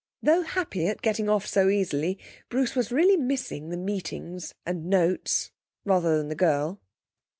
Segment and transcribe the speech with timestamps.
[0.23, 2.17] Though happy at getting off so easily,
[2.49, 5.51] Bruce was really missing the meetings and notes
[5.85, 6.81] (rather than the girl).